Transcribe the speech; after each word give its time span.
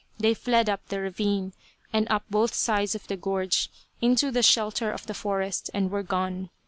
They 0.17 0.33
fled 0.33 0.67
up 0.67 0.87
the 0.87 0.99
ravine, 0.99 1.53
and 1.93 2.07
up 2.09 2.23
both 2.27 2.55
sides 2.55 2.95
of 2.95 3.05
the 3.07 3.15
gorge, 3.15 3.69
into 4.01 4.31
the 4.31 4.41
shelter 4.41 4.91
of 4.91 5.05
the 5.05 5.13
forest, 5.13 5.69
and 5.75 5.91
were 5.91 6.01
gone. 6.01 6.49